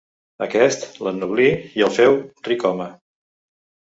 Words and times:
Aquest 0.43 0.85
l'ennoblí 1.07 1.45
i 1.81 1.85
el 1.87 1.93
féu 1.97 2.17
ric-home. 2.47 2.89